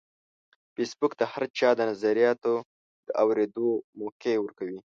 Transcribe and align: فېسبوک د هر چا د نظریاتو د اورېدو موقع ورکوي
فېسبوک 0.73 1.11
د 1.17 1.21
هر 1.31 1.43
چا 1.57 1.69
د 1.77 1.81
نظریاتو 1.91 2.55
د 3.07 3.09
اورېدو 3.23 3.67
موقع 3.99 4.33
ورکوي 4.39 4.79